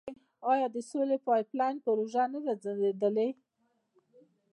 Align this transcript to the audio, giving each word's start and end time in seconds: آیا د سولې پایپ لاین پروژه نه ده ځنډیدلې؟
آیا 0.51 0.67
د 0.75 0.77
سولې 0.89 1.17
پایپ 1.27 1.49
لاین 1.59 1.77
پروژه 1.85 2.23
نه 2.33 2.39
ده 2.45 2.53
ځنډیدلې؟ 2.63 3.29